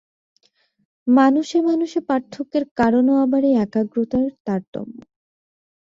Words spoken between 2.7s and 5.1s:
কারণও আবার এই একাগ্রতার তারতম্য।